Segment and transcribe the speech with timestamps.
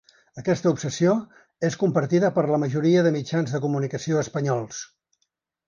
[0.41, 1.11] Aquesta obsessió
[1.69, 4.85] és compartida per la majoria de mitjans de comunicació espanyols.